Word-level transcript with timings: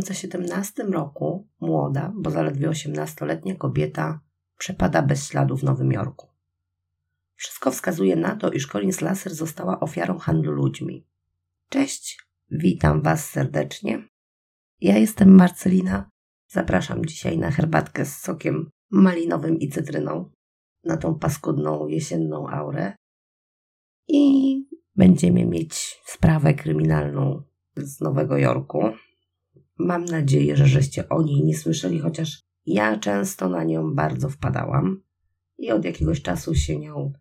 2017 0.00 0.84
roku 0.84 1.48
młoda, 1.60 2.12
bo 2.16 2.30
zaledwie 2.30 2.68
18-letnia 2.68 3.54
kobieta 3.54 4.20
przepada 4.58 5.02
bez 5.02 5.28
śladu 5.28 5.56
w 5.56 5.64
Nowym 5.64 5.92
Jorku. 5.92 6.28
Wszystko 7.34 7.70
wskazuje 7.70 8.16
na 8.16 8.36
to, 8.36 8.50
iż 8.50 8.66
Collins 8.66 9.00
Lasser 9.00 9.34
została 9.34 9.80
ofiarą 9.80 10.18
handlu 10.18 10.52
ludźmi. 10.52 11.06
Cześć, 11.68 12.18
witam 12.50 13.02
Was 13.02 13.30
serdecznie. 13.30 14.08
Ja 14.80 14.98
jestem 14.98 15.34
Marcelina. 15.34 16.10
Zapraszam 16.48 17.04
dzisiaj 17.04 17.38
na 17.38 17.50
herbatkę 17.50 18.04
z 18.04 18.16
sokiem 18.16 18.70
malinowym 18.90 19.58
i 19.58 19.68
cytryną, 19.68 20.30
na 20.84 20.96
tą 20.96 21.18
paskudną 21.18 21.86
jesienną 21.86 22.48
aurę. 22.48 22.96
I 24.08 24.54
będziemy 24.96 25.46
mieć 25.46 26.00
sprawę 26.06 26.54
kryminalną 26.54 27.42
z 27.76 28.00
Nowego 28.00 28.38
Jorku. 28.38 28.82
Mam 29.78 30.04
nadzieję, 30.04 30.56
że 30.56 30.66
żeście 30.66 31.08
o 31.08 31.22
niej 31.22 31.44
nie 31.44 31.56
słyszeli, 31.56 32.00
chociaż 32.00 32.42
ja 32.66 32.98
często 32.98 33.48
na 33.48 33.64
nią 33.64 33.94
bardzo 33.94 34.28
wpadałam 34.28 35.02
i 35.58 35.70
od 35.70 35.84
jakiegoś 35.84 36.22
czasu 36.22 36.54
się 36.54 36.78
nią 36.78 37.12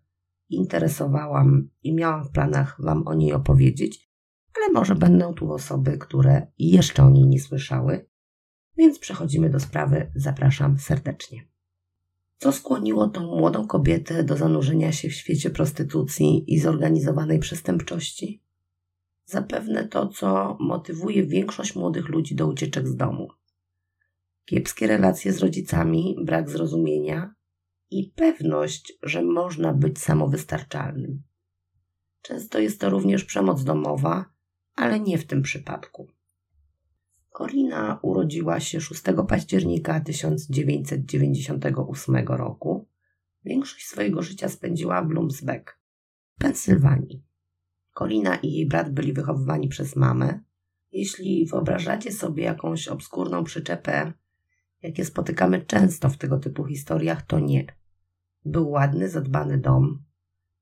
interesowałam 0.50 1.70
i 1.84 1.94
miałam 1.94 2.24
w 2.24 2.32
planach 2.32 2.82
Wam 2.82 3.08
o 3.08 3.14
niej 3.14 3.34
opowiedzieć, 3.34 4.10
ale 4.58 4.74
może 4.74 4.96
będą 4.96 5.34
tu 5.34 5.54
osoby, 5.54 5.98
które 5.98 6.48
jeszcze 6.58 7.04
o 7.04 7.10
niej 7.10 7.28
nie 7.28 7.40
słyszały, 7.40 8.06
więc 8.78 9.00
przechodzimy 9.00 9.50
do 9.50 9.60
sprawy. 9.60 10.12
Zapraszam 10.16 10.80
serdecznie. 10.80 11.48
Co 12.38 12.52
skłoniło 12.52 13.08
tą 13.08 13.22
młodą 13.22 13.68
kobietę 13.68 14.24
do 14.24 14.38
zanurzenia 14.38 14.92
się 14.92 15.10
w 15.10 15.14
świecie 15.14 15.50
prostytucji 15.50 16.54
i 16.54 16.60
zorganizowanej 16.60 17.40
przestępczości? 17.40 18.43
Zapewne 19.26 19.88
to, 19.88 20.08
co 20.08 20.58
motywuje 20.60 21.26
większość 21.26 21.76
młodych 21.76 22.10
ludzi 22.10 22.36
do 22.36 22.48
ucieczek 22.48 22.88
z 22.88 22.96
domu. 22.96 23.28
Kiepskie 24.46 24.88
relacje 24.88 25.34
z 25.34 25.40
rodzicami, 25.40 26.16
brak 26.22 26.50
zrozumienia 26.50 27.34
i 27.92 28.14
pewność, 28.16 28.94
że 29.04 29.24
można 29.24 29.74
być 29.74 30.00
samowystarczalnym. 30.00 31.24
Często 32.22 32.60
jest 32.60 32.82
to 32.82 32.90
również 32.90 33.24
przemoc 33.24 33.64
domowa, 33.64 34.26
ale 34.76 35.00
nie 35.00 35.18
w 35.18 35.26
tym 35.26 35.42
przypadku. 35.42 36.08
Corina 37.38 38.00
urodziła 38.02 38.60
się 38.60 38.82
6 38.82 39.02
października 39.28 40.00
1998 40.00 42.28
roku. 42.28 42.88
Większość 43.46 43.88
swojego 43.88 44.22
życia 44.22 44.50
spędziła 44.50 45.02
w 45.02 45.08
Bloomsbeck, 45.08 45.80
Pensylwanii. 46.38 47.24
Corina 47.94 48.36
i 48.36 48.52
jej 48.52 48.68
brat 48.68 48.94
byli 48.94 49.14
wychowywani 49.14 49.68
przez 49.68 49.96
mamę. 49.96 50.40
Jeśli 50.92 51.46
wyobrażacie 51.46 52.12
sobie 52.12 52.44
jakąś 52.44 52.88
obskurną 52.88 53.44
przyczepę, 53.44 54.14
jakie 54.82 55.06
spotykamy 55.06 55.62
często 55.62 56.10
w 56.10 56.18
tego 56.18 56.40
typu 56.40 56.66
historiach, 56.66 57.22
to 57.22 57.40
nie. 57.40 57.66
Był 58.46 58.70
ładny, 58.70 59.10
zadbany 59.10 59.58
dom, 59.58 60.04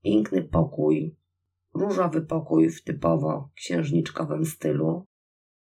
piękny 0.03 0.43
pokój, 0.43 1.15
różowy 1.73 2.21
pokój 2.21 2.69
w 2.69 2.83
typowo 2.83 3.51
księżniczkowym 3.55 4.45
stylu. 4.45 5.07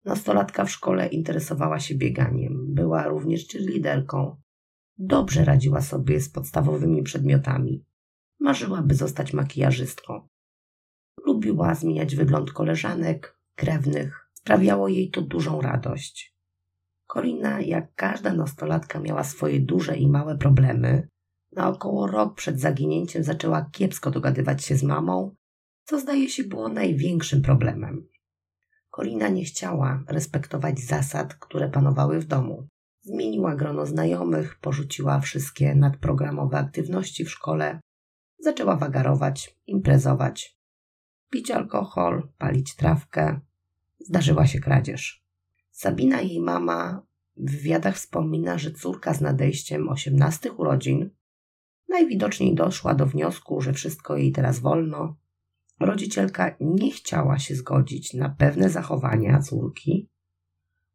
Nastolatka 0.05 0.65
w 0.65 0.71
szkole 0.71 1.07
interesowała 1.07 1.79
się 1.79 1.95
bieganiem, 1.95 2.73
była 2.73 3.07
również 3.07 3.47
cheerleaderką. 3.47 4.35
Dobrze 4.97 5.45
radziła 5.45 5.81
sobie 5.81 6.21
z 6.21 6.29
podstawowymi 6.29 7.03
przedmiotami. 7.03 7.85
Marzyła, 8.39 8.81
by 8.81 8.95
zostać 8.95 9.33
makijażystką. 9.33 10.27
Lubiła 11.27 11.75
zmieniać 11.75 12.15
wygląd 12.15 12.51
koleżanek, 12.51 13.37
krewnych. 13.55 14.29
Sprawiało 14.33 14.87
jej 14.87 15.09
to 15.09 15.21
dużą 15.21 15.61
radość. 15.61 16.35
Korina, 17.07 17.61
jak 17.61 17.95
każda 17.95 18.33
nastolatka, 18.33 18.99
miała 18.99 19.23
swoje 19.23 19.59
duże 19.59 19.97
i 19.97 20.07
małe 20.07 20.37
problemy. 20.37 21.07
Na 21.51 21.69
około 21.69 22.07
rok 22.07 22.35
przed 22.35 22.59
zaginięciem 22.59 23.23
zaczęła 23.23 23.69
kiepsko 23.71 24.11
dogadywać 24.11 24.63
się 24.63 24.75
z 24.75 24.83
mamą, 24.83 25.35
co 25.83 25.99
zdaje 25.99 26.29
się 26.29 26.43
było 26.43 26.69
największym 26.69 27.41
problemem. 27.41 28.07
Korina 28.89 29.29
nie 29.29 29.43
chciała 29.43 30.03
respektować 30.07 30.79
zasad, 30.79 31.33
które 31.35 31.69
panowały 31.69 32.19
w 32.19 32.25
domu. 32.25 32.67
Zmieniła 33.01 33.55
grono 33.55 33.85
znajomych, 33.85 34.59
porzuciła 34.59 35.19
wszystkie 35.19 35.75
nadprogramowe 35.75 36.57
aktywności 36.57 37.25
w 37.25 37.31
szkole, 37.31 37.79
zaczęła 38.39 38.75
wagarować, 38.75 39.55
imprezować, 39.65 40.56
pić 41.29 41.51
alkohol, 41.51 42.27
palić 42.37 42.75
trawkę. 42.75 43.39
Zdarzyła 43.99 44.47
się 44.47 44.59
kradzież. 44.59 45.25
Sabina, 45.71 46.21
jej 46.21 46.41
mama, 46.41 47.01
w 47.37 47.51
wywiadach 47.51 47.95
wspomina, 47.95 48.57
że 48.57 48.71
córka 48.71 49.13
z 49.13 49.21
nadejściem 49.21 49.89
osiemnastych 49.89 50.59
urodzin 50.59 51.09
najwidoczniej 51.89 52.55
doszła 52.55 52.95
do 52.95 53.05
wniosku, 53.05 53.61
że 53.61 53.73
wszystko 53.73 54.17
jej 54.17 54.31
teraz 54.31 54.59
wolno. 54.59 55.17
Rodzicielka 55.79 56.55
nie 56.59 56.91
chciała 56.91 57.39
się 57.39 57.55
zgodzić 57.55 58.13
na 58.13 58.29
pewne 58.29 58.69
zachowania 58.69 59.39
córki. 59.39 60.09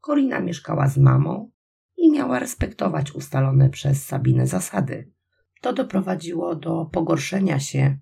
Korina 0.01 0.41
mieszkała 0.41 0.89
z 0.89 0.99
mamą 0.99 1.51
i 1.97 2.13
miała 2.13 2.39
respektować 2.39 3.13
ustalone 3.13 3.71
przez 3.71 4.05
Sabinę 4.07 4.47
zasady. 4.47 5.13
To 5.61 5.73
doprowadziło 5.73 6.55
do 6.55 6.85
pogorszenia 6.85 7.61
się 7.61 7.99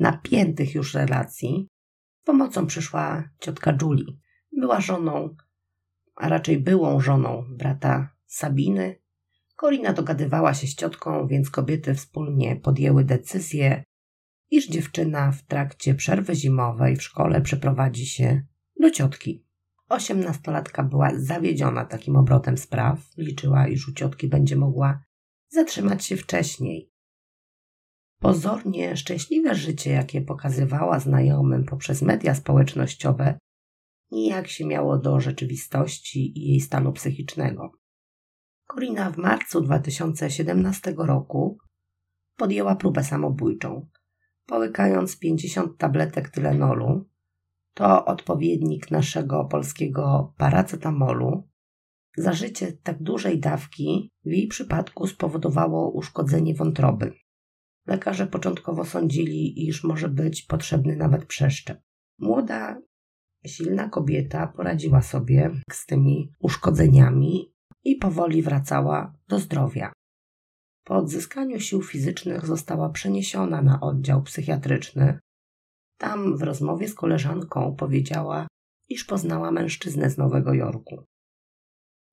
napiętych 0.00 0.74
już 0.74 0.94
relacji. 0.94 1.68
Pomocą 2.24 2.66
przyszła 2.66 3.30
ciotka 3.40 3.78
Julie. 3.82 4.04
Była 4.52 4.80
żoną, 4.80 5.36
a 6.16 6.28
raczej 6.28 6.60
byłą 6.60 7.00
żoną 7.00 7.44
brata 7.50 8.08
Sabiny. 8.26 9.00
Korina 9.56 9.92
dogadywała 9.92 10.54
się 10.54 10.66
z 10.66 10.74
ciotką, 10.74 11.26
więc 11.26 11.50
kobiety 11.50 11.94
wspólnie 11.94 12.56
podjęły 12.56 13.04
decyzję, 13.04 13.84
iż 14.50 14.68
dziewczyna 14.68 15.32
w 15.32 15.42
trakcie 15.42 15.94
przerwy 15.94 16.34
zimowej 16.34 16.96
w 16.96 17.02
szkole 17.02 17.40
przeprowadzi 17.40 18.06
się 18.06 18.42
do 18.80 18.90
ciotki. 18.90 19.44
Osiemnastolatka 19.88 20.82
była 20.82 21.10
zawiedziona 21.14 21.84
takim 21.84 22.16
obrotem 22.16 22.58
spraw, 22.58 22.98
liczyła, 23.16 23.68
iż 23.68 23.88
u 23.88 23.92
ciotki 23.92 24.28
będzie 24.28 24.56
mogła 24.56 25.04
zatrzymać 25.48 26.04
się 26.04 26.16
wcześniej. 26.16 26.90
Pozornie 28.20 28.96
szczęśliwe 28.96 29.54
życie, 29.54 29.90
jakie 29.90 30.22
pokazywała 30.22 30.98
znajomym 30.98 31.64
poprzez 31.64 32.02
media 32.02 32.34
społecznościowe, 32.34 33.38
nijak 34.10 34.48
się 34.48 34.66
miało 34.66 34.98
do 34.98 35.20
rzeczywistości 35.20 36.38
i 36.38 36.48
jej 36.50 36.60
stanu 36.60 36.92
psychicznego. 36.92 37.72
Korina 38.66 39.10
w 39.10 39.16
marcu 39.16 39.60
2017 39.60 40.94
roku 40.98 41.58
podjęła 42.36 42.76
próbę 42.76 43.04
samobójczą, 43.04 43.88
połykając 44.46 45.18
50 45.18 45.78
tabletek 45.78 46.28
tylenolu, 46.28 47.08
to 47.74 48.04
odpowiednik 48.04 48.90
naszego 48.90 49.44
polskiego 49.44 50.34
paracetamolu. 50.36 51.48
Zażycie 52.16 52.72
tak 52.72 53.02
dużej 53.02 53.40
dawki 53.40 54.12
w 54.24 54.30
jej 54.30 54.48
przypadku 54.48 55.06
spowodowało 55.06 55.90
uszkodzenie 55.90 56.54
wątroby. 56.54 57.12
Lekarze 57.86 58.26
początkowo 58.26 58.84
sądzili, 58.84 59.68
iż 59.68 59.84
może 59.84 60.08
być 60.08 60.42
potrzebny 60.42 60.96
nawet 60.96 61.26
przeszczep. 61.26 61.80
Młoda, 62.18 62.80
silna 63.46 63.88
kobieta 63.88 64.46
poradziła 64.46 65.02
sobie 65.02 65.50
z 65.72 65.86
tymi 65.86 66.32
uszkodzeniami 66.38 67.52
i 67.84 67.96
powoli 67.96 68.42
wracała 68.42 69.14
do 69.28 69.38
zdrowia. 69.38 69.92
Po 70.84 70.96
odzyskaniu 70.96 71.60
sił 71.60 71.82
fizycznych 71.82 72.46
została 72.46 72.88
przeniesiona 72.88 73.62
na 73.62 73.80
oddział 73.80 74.22
psychiatryczny. 74.22 75.18
Tam 75.98 76.36
w 76.36 76.42
rozmowie 76.42 76.88
z 76.88 76.94
koleżanką 76.94 77.76
powiedziała, 77.76 78.46
iż 78.88 79.04
poznała 79.04 79.50
mężczyznę 79.50 80.10
z 80.10 80.18
Nowego 80.18 80.54
Jorku. 80.54 81.04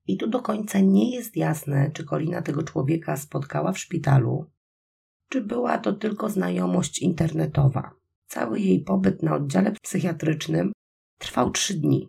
I 0.06 0.16
tu 0.16 0.26
do 0.26 0.42
końca 0.42 0.80
nie 0.80 1.14
jest 1.14 1.36
jasne, 1.36 1.90
czy 1.90 2.04
Kolina 2.04 2.42
tego 2.42 2.62
człowieka 2.62 3.16
spotkała 3.16 3.72
w 3.72 3.78
szpitalu, 3.78 4.50
czy 5.28 5.40
była 5.40 5.78
to 5.78 5.92
tylko 5.92 6.28
znajomość 6.28 6.98
internetowa. 6.98 7.90
Cały 8.26 8.60
jej 8.60 8.80
pobyt 8.80 9.22
na 9.22 9.34
oddziale 9.34 9.72
psychiatrycznym 9.82 10.72
trwał 11.18 11.50
trzy 11.50 11.74
dni. 11.74 12.08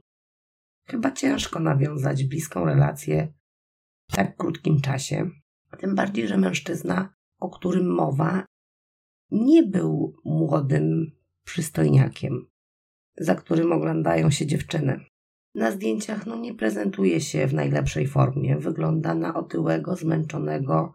Chyba 0.88 1.12
ciężko 1.12 1.60
nawiązać 1.60 2.24
bliską 2.24 2.66
relację 2.66 3.34
w 4.12 4.16
tak 4.16 4.38
krótkim 4.38 4.82
czasie. 4.82 5.30
Tym 5.80 5.96
bardziej, 5.96 6.28
że 6.28 6.38
mężczyzna, 6.38 7.14
o 7.40 7.50
którym 7.50 7.94
mowa, 7.94 8.46
nie 9.32 9.64
był 9.64 10.16
młodym 10.26 11.12
przystojniakiem, 11.46 12.48
za 13.18 13.36
którym 13.36 13.72
oglądają 13.72 14.32
się 14.32 14.46
dziewczyny. 14.46 15.00
Na 15.56 15.72
zdjęciach 15.72 16.26
no, 16.26 16.36
nie 16.36 16.54
prezentuje 16.54 17.22
się 17.22 17.48
w 17.48 17.54
najlepszej 17.54 18.08
formie. 18.08 18.58
Wygląda 18.58 19.16
na 19.16 19.34
otyłego, 19.34 19.96
zmęczonego 19.96 20.94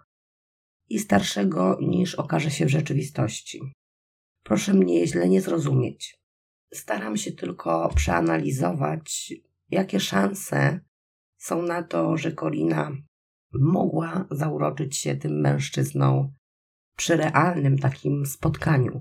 i 0.89 0.99
starszego 0.99 1.79
niż 1.81 2.15
okaże 2.15 2.51
się 2.51 2.67
w 2.67 2.71
rzeczywistości. 2.71 3.61
Proszę 4.43 4.75
mnie 4.75 5.07
źle 5.07 5.29
nie 5.29 5.41
zrozumieć. 5.41 6.17
Staram 6.75 7.17
się 7.17 7.33
tylko 7.33 7.89
przeanalizować, 7.97 9.33
jakie 9.71 10.01
szanse 10.01 10.81
są 11.39 11.63
na 11.63 11.83
to, 11.83 12.17
że 12.17 12.33
Korina 12.33 12.93
mogła 13.53 14.27
zauroczyć 14.31 14.97
się 14.97 15.17
tym 15.17 15.41
mężczyzną 15.41 16.33
przy 16.97 17.17
realnym 17.17 17.79
takim 17.79 18.27
spotkaniu. 18.27 19.01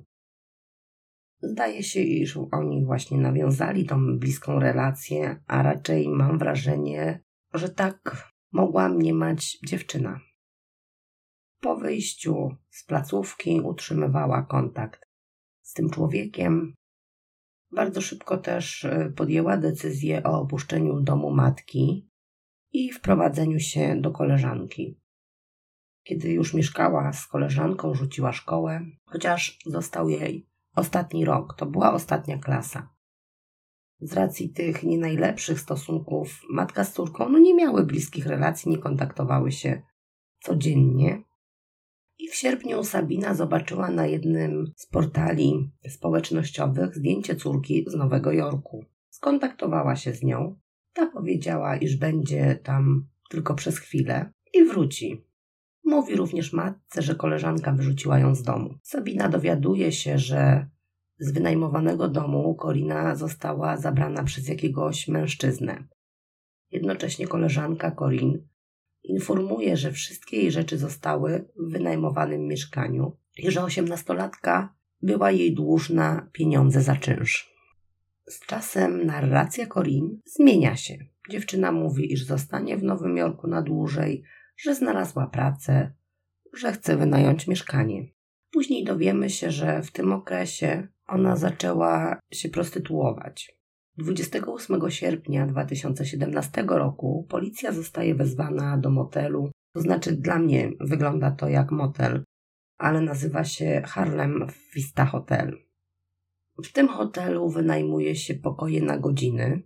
Zdaje 1.42 1.84
się, 1.84 2.00
iż 2.00 2.38
oni 2.52 2.86
właśnie 2.86 3.18
nawiązali 3.18 3.86
tą 3.86 4.20
bliską 4.20 4.60
relację, 4.60 5.44
a 5.48 5.64
raczej 5.64 6.10
mam 6.10 6.38
wrażenie, 6.38 7.24
że 7.54 7.70
tak 7.70 8.30
mogła 8.52 8.90
mniemać 8.90 9.58
dziewczyna. 9.66 10.20
Po 11.64 11.76
wyjściu 11.76 12.56
z 12.70 12.84
placówki 12.86 13.62
utrzymywała 13.62 14.42
kontakt 14.42 15.08
z 15.62 15.74
tym 15.74 15.90
człowiekiem. 15.90 16.74
Bardzo 17.72 18.02
szybko 18.02 18.38
też 18.38 18.84
y, 18.84 19.14
podjęła 19.16 19.58
decyzję 19.58 20.24
o 20.24 20.42
opuszczeniu 20.42 21.02
domu 21.02 21.32
matki 21.32 22.10
i 22.72 22.92
wprowadzeniu 22.92 23.60
się 23.60 24.02
do 24.02 24.12
koleżanki. 24.12 25.00
Kiedy 26.04 26.30
już 26.30 26.54
mieszkała 26.54 27.14
z 27.14 27.28
koleżanką, 27.28 27.96
rzuciła 27.96 28.34
szkołę, 28.34 28.86
chociaż 29.06 29.60
został 29.66 30.10
jej 30.10 30.50
ostatni 30.76 31.26
rok, 31.26 31.54
to 31.58 31.66
była 31.66 31.94
ostatnia 31.94 32.38
klasa. 32.38 32.90
Z 34.00 34.14
racji 34.14 34.50
tych 34.50 34.84
nie 34.84 34.98
najlepszych 34.98 35.60
stosunków 35.60 36.42
matka 36.50 36.84
z 36.84 36.94
córką 36.94 37.30
no 37.30 37.40
nie 37.40 37.56
miały 37.56 37.86
bliskich 37.86 38.26
relacji, 38.28 38.72
nie 38.72 38.78
kontaktowały 38.78 39.52
się 39.52 39.82
codziennie. 40.40 41.24
I 42.18 42.28
w 42.28 42.36
sierpniu 42.36 42.84
Sabina 42.84 43.36
zobaczyła 43.36 43.92
na 43.92 44.08
jednym 44.08 44.72
z 44.76 44.88
portali 44.88 45.72
społecznościowych 45.88 46.96
zdjęcie 46.96 47.36
córki 47.36 47.86
z 47.88 47.96
Nowego 47.96 48.32
Jorku. 48.32 48.86
Skontaktowała 49.10 49.96
się 49.96 50.14
z 50.14 50.24
nią. 50.24 50.60
Ta 50.94 51.06
powiedziała, 51.08 51.78
iż 51.78 51.98
będzie 51.98 52.60
tam 52.64 53.08
tylko 53.30 53.56
przez 53.56 53.80
chwilę 53.80 54.32
i 54.54 54.64
wróci. 54.64 55.26
Mówi 55.84 56.16
również 56.16 56.54
matce, 56.54 57.02
że 57.02 57.16
koleżanka 57.16 57.72
wyrzuciła 57.72 58.20
ją 58.20 58.36
z 58.36 58.44
domu. 58.44 58.78
Sabina 58.84 59.30
dowiaduje 59.30 59.92
się, 59.92 60.18
że 60.18 60.68
z 61.20 61.32
wynajmowanego 61.32 62.08
domu 62.08 62.56
Korina 62.56 63.16
została 63.16 63.78
zabrana 63.78 64.24
przez 64.24 64.48
jakiegoś 64.48 65.08
mężczyznę. 65.08 65.88
Jednocześnie 66.72 67.28
koleżanka 67.28 67.92
Korin 67.92 68.48
informuje, 69.04 69.78
że 69.78 69.92
wszystkie 69.92 70.38
jej 70.38 70.52
rzeczy 70.52 70.78
zostały 70.78 71.46
w 71.56 71.72
wynajmowanym 71.72 72.48
mieszkaniu 72.48 73.18
i 73.38 73.52
że 73.52 73.64
osiemnastolatka 73.64 74.76
była 75.02 75.32
jej 75.32 75.54
dłużna 75.54 76.30
pieniądze 76.32 76.82
za 76.82 76.96
czynsz. 76.96 77.54
Z 78.28 78.46
czasem 78.46 79.06
narracja 79.06 79.68
Corin 79.68 80.22
zmienia 80.26 80.76
się. 80.76 80.98
Dziewczyna 81.30 81.72
mówi, 81.72 82.14
iż 82.14 82.26
zostanie 82.26 82.78
w 82.78 82.84
Nowym 82.84 83.18
Jorku 83.18 83.48
na 83.48 83.62
dłużej, 83.62 84.24
że 84.58 84.76
znalazła 84.76 85.28
pracę, 85.28 85.94
że 86.54 86.72
chce 86.72 86.98
wynająć 86.98 87.48
mieszkanie. 87.48 88.06
Później 88.52 88.84
dowiemy 88.84 89.30
się, 89.30 89.52
że 89.52 89.82
w 89.82 89.92
tym 89.92 90.14
okresie 90.14 90.88
ona 91.08 91.36
zaczęła 91.36 92.20
się 92.32 92.50
prostytuować. 92.50 93.58
28 93.98 94.92
sierpnia 94.92 95.48
2017 95.48 96.66
roku 96.68 97.26
policja 97.30 97.72
zostaje 97.72 98.16
wezwana 98.16 98.78
do 98.78 98.90
motelu. 98.90 99.52
To 99.74 99.82
znaczy, 99.82 100.12
dla 100.16 100.40
mnie 100.40 100.72
wygląda 100.80 101.32
to 101.32 101.50
jak 101.50 101.72
motel, 101.72 102.24
ale 102.78 103.02
nazywa 103.02 103.44
się 103.44 103.82
Harlem 103.86 104.48
Vista 104.76 105.06
Hotel. 105.06 105.58
W 106.64 106.72
tym 106.72 106.88
hotelu 106.88 107.50
wynajmuje 107.50 108.16
się 108.16 108.34
pokoje 108.34 108.82
na 108.82 108.98
godziny, 108.98 109.64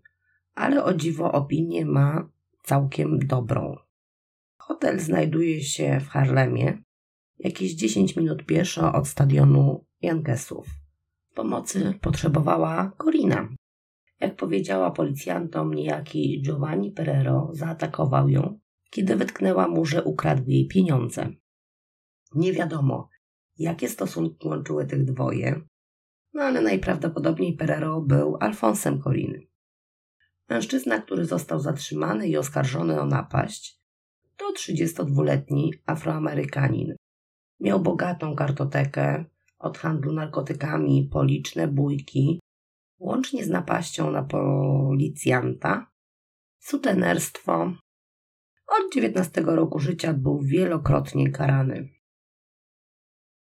ale 0.56 0.83
o 0.83 0.94
dziwo 0.94 1.31
opinię 1.31 1.85
ma 1.85 2.29
całkiem 2.63 3.19
dobrą. 3.19 3.75
Hotel 4.57 5.00
znajduje 5.00 5.62
się 5.62 6.00
w 6.00 6.07
Harlemie, 6.07 6.83
jakieś 7.39 7.74
10 7.74 8.15
minut 8.15 8.45
pieszo 8.45 8.94
od 8.94 9.07
stadionu 9.07 9.85
Yankeesów. 10.01 10.68
Pomocy 11.35 11.94
potrzebowała 12.01 12.91
Corina, 13.03 13.50
jak 14.19 14.36
powiedziała 14.36 14.92
policjantom, 14.92 15.74
niejaki 15.74 16.42
Giovanni 16.42 16.92
Perero 16.92 17.50
zaatakował 17.54 18.30
ją, 18.30 18.60
kiedy 18.90 19.16
wytknęła 19.16 19.68
mu, 19.68 19.86
że 19.86 20.04
ukradł 20.04 20.44
jej 20.48 20.68
pieniądze. 20.68 21.30
Nie 22.36 22.54
wiadomo, 22.54 23.10
jakie 23.58 23.90
stosunki 23.90 24.48
łączyły 24.48 24.86
tych 24.86 25.06
dwoje, 25.06 25.62
no 26.34 26.44
ale 26.44 26.62
najprawdopodobniej 26.62 27.54
Perero 27.54 28.02
był 28.02 28.38
Alfonsem 28.40 29.02
Coliny. 29.02 29.48
Mężczyzna, 30.50 31.02
który 31.02 31.25
został 31.25 31.60
zatrzymany 31.60 32.28
i 32.28 32.38
oskarżony 32.38 33.02
o 33.02 33.06
napaść, 33.06 33.81
to 34.38 34.54
32-letni 34.54 35.74
Afroamerykanin. 35.86 36.96
Miał 37.60 37.80
bogatą 37.80 38.36
kartotekę 38.36 39.25
od 39.60 39.78
handlu 39.78 40.13
narkotykami 40.13 41.10
po 41.12 41.24
liczne 41.24 41.68
bójki 41.68 42.40
łącznie 43.00 43.44
z 43.44 43.50
napaścią 43.50 44.12
na 44.12 44.24
policjanta, 44.24 45.92
sutenerstwo. 46.60 47.74
Od 48.68 48.94
19 48.94 49.42
roku 49.42 49.80
życia 49.80 50.14
był 50.14 50.42
wielokrotnie 50.42 51.32
karany. 51.32 51.90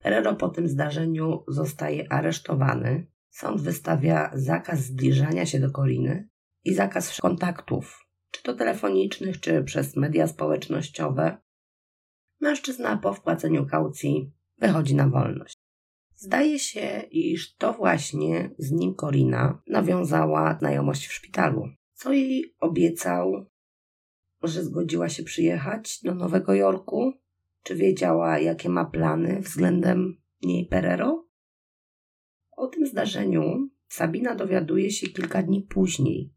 Herrero 0.01 0.35
po 0.35 0.49
tym 0.49 0.67
zdarzeniu 0.67 1.43
zostaje 1.47 2.11
aresztowany. 2.11 3.07
Sąd 3.29 3.61
wystawia 3.61 4.31
zakaz 4.33 4.79
zbliżania 4.79 5.45
się 5.45 5.59
do 5.59 5.71
Koriny 5.71 6.29
i 6.63 6.73
zakaz 6.73 7.21
kontaktów, 7.21 8.07
czy 8.31 8.43
to 8.43 8.53
telefonicznych, 8.53 9.39
czy 9.39 9.63
przez 9.63 9.95
media 9.95 10.27
społecznościowe. 10.27 11.37
Mężczyzna 12.41 12.97
po 12.97 13.13
wpłaceniu 13.13 13.65
kaucji 13.65 14.31
wychodzi 14.57 14.95
na 14.95 15.09
wolność. 15.09 15.54
Zdaje 16.15 16.59
się, 16.59 17.03
iż 17.11 17.55
to 17.55 17.73
właśnie 17.73 18.51
z 18.57 18.71
nim 18.71 18.95
Korina 18.95 19.61
nawiązała 19.67 20.57
znajomość 20.59 21.07
w 21.07 21.13
szpitalu. 21.13 21.67
Co 21.93 22.13
jej 22.13 22.55
obiecał, 22.59 23.45
że 24.43 24.63
zgodziła 24.63 25.09
się 25.09 25.23
przyjechać 25.23 26.01
do 26.03 26.15
Nowego 26.15 26.53
Jorku? 26.53 27.13
Czy 27.63 27.75
wiedziała, 27.75 28.39
jakie 28.39 28.69
ma 28.69 28.85
plany 28.85 29.41
względem 29.41 30.21
niej 30.41 30.65
Perero? 30.65 31.27
O 32.51 32.67
tym 32.67 32.87
zdarzeniu 32.87 33.69
Sabina 33.87 34.35
dowiaduje 34.35 34.91
się 34.91 35.07
kilka 35.07 35.43
dni 35.43 35.61
później, 35.61 36.33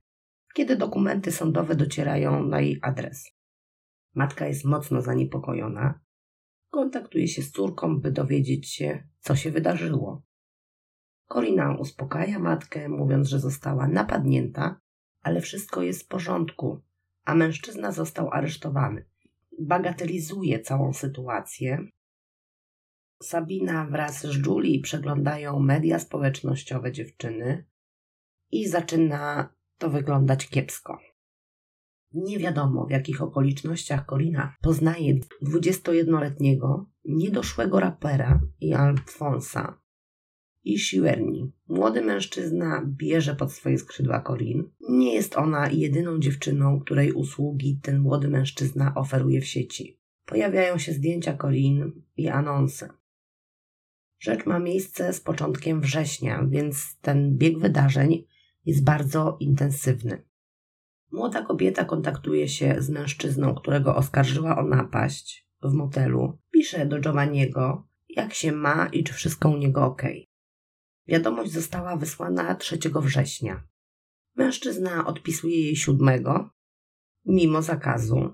kiedy 0.54 0.76
dokumenty 0.76 1.32
sądowe 1.32 1.74
docierają 1.74 2.44
na 2.44 2.60
jej 2.60 2.78
adres. 2.82 3.30
Matka 4.14 4.46
jest 4.46 4.64
mocno 4.64 5.02
zaniepokojona 5.02 6.00
kontaktuje 6.70 7.28
się 7.28 7.42
z 7.42 7.52
córką, 7.52 8.00
by 8.00 8.12
dowiedzieć 8.12 8.68
się, 8.68 9.08
co 9.20 9.36
się 9.36 9.50
wydarzyło. 9.50 10.22
Korina 11.26 11.76
uspokaja 11.76 12.38
matkę, 12.38 12.88
mówiąc, 12.88 13.28
że 13.28 13.40
została 13.40 13.88
napadnięta, 13.88 14.80
ale 15.20 15.40
wszystko 15.40 15.82
jest 15.82 16.02
w 16.02 16.06
porządku, 16.06 16.80
a 17.24 17.34
mężczyzna 17.34 17.92
został 17.92 18.30
aresztowany. 18.32 19.04
Bagatelizuje 19.60 20.60
całą 20.60 20.92
sytuację. 20.92 21.88
Sabina 23.22 23.86
wraz 23.86 24.26
z 24.26 24.46
Julie 24.46 24.80
przeglądają 24.80 25.60
media 25.60 25.98
społecznościowe 25.98 26.92
dziewczyny 26.92 27.66
i 28.50 28.68
zaczyna 28.68 29.54
to 29.78 29.90
wyglądać 29.90 30.48
kiepsko. 30.48 30.98
Nie 32.12 32.38
wiadomo, 32.38 32.86
w 32.86 32.90
jakich 32.90 33.22
okolicznościach 33.22 34.06
Corina 34.06 34.56
poznaje 34.62 35.14
21-letniego, 35.42 36.86
niedoszłego 37.04 37.80
rapera 37.80 38.40
i 38.60 38.74
Alfonsa 38.74 39.80
i 40.64 40.78
Siwerni. 40.78 41.52
Młody 41.68 42.02
mężczyzna 42.02 42.82
bierze 42.86 43.34
pod 43.34 43.52
swoje 43.52 43.78
skrzydła 43.78 44.20
Corin. 44.20 44.70
Nie 44.88 45.14
jest 45.14 45.36
ona 45.36 45.70
jedyną 45.70 46.18
dziewczyną, 46.18 46.80
której 46.80 47.12
usługi 47.12 47.80
ten 47.82 47.98
młody 47.98 48.28
mężczyzna 48.28 48.94
oferuje 48.94 49.40
w 49.40 49.46
sieci. 49.46 50.00
Pojawiają 50.24 50.78
się 50.78 50.92
zdjęcia 50.92 51.36
Corin 51.36 52.02
i 52.16 52.28
anonse. 52.28 52.88
Rzecz 54.20 54.46
ma 54.46 54.58
miejsce 54.58 55.12
z 55.12 55.20
początkiem 55.20 55.80
września, 55.80 56.46
więc 56.50 56.98
ten 57.00 57.36
bieg 57.36 57.58
wydarzeń 57.58 58.24
jest 58.64 58.84
bardzo 58.84 59.36
intensywny. 59.40 60.27
Młoda 61.10 61.42
kobieta 61.42 61.84
kontaktuje 61.84 62.48
się 62.48 62.74
z 62.78 62.90
mężczyzną, 62.90 63.54
którego 63.54 63.96
oskarżyła 63.96 64.58
o 64.58 64.62
napaść 64.62 65.48
w 65.62 65.72
motelu. 65.72 66.38
Pisze 66.50 66.86
do 66.86 67.00
Giovanniego, 67.00 67.88
jak 68.08 68.34
się 68.34 68.52
ma 68.52 68.88
i 68.92 69.04
czy 69.04 69.12
wszystko 69.12 69.48
u 69.48 69.56
niego 69.56 69.84
ok. 69.84 70.02
Wiadomość 71.06 71.52
została 71.52 71.96
wysłana 71.96 72.54
3 72.54 72.78
września. 72.94 73.62
Mężczyzna 74.36 75.06
odpisuje 75.06 75.62
jej 75.62 75.76
7, 75.76 76.24
mimo 77.24 77.62
zakazu. 77.62 78.32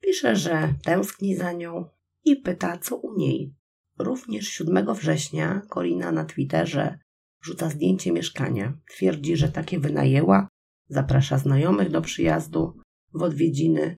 Pisze, 0.00 0.36
że 0.36 0.74
tęskni 0.84 1.36
za 1.36 1.52
nią 1.52 1.88
i 2.24 2.36
pyta, 2.36 2.78
co 2.78 2.96
u 2.96 3.18
niej. 3.18 3.54
Również 3.98 4.48
7 4.48 4.94
września 4.94 5.62
Korina 5.68 6.12
na 6.12 6.24
Twitterze 6.24 6.98
rzuca 7.44 7.70
zdjęcie 7.70 8.12
mieszkania. 8.12 8.78
Twierdzi, 8.90 9.36
że 9.36 9.48
takie 9.48 9.80
wynajęła 9.80 10.48
Zaprasza 10.92 11.38
znajomych 11.38 11.90
do 11.90 12.00
przyjazdu, 12.00 12.76
w 13.14 13.22
odwiedziny. 13.22 13.96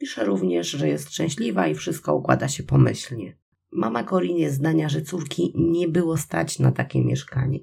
Pisze 0.00 0.24
również, 0.24 0.70
że 0.70 0.88
jest 0.88 1.10
szczęśliwa 1.10 1.68
i 1.68 1.74
wszystko 1.74 2.14
układa 2.14 2.48
się 2.48 2.62
pomyślnie. 2.62 3.38
Mama 3.72 4.04
Corin 4.04 4.36
jest 4.36 4.56
zdania, 4.56 4.88
że 4.88 5.02
córki 5.02 5.52
nie 5.56 5.88
było 5.88 6.16
stać 6.16 6.58
na 6.58 6.72
takie 6.72 7.04
mieszkanie. 7.04 7.58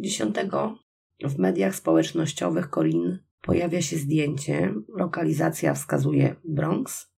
Dziesiątego 0.00 0.78
w 1.24 1.38
mediach 1.38 1.74
społecznościowych 1.74 2.70
Corin 2.70 3.18
pojawia 3.42 3.82
się 3.82 3.96
zdjęcie, 3.96 4.74
lokalizacja 4.88 5.74
wskazuje 5.74 6.36
Bronx. 6.44 7.12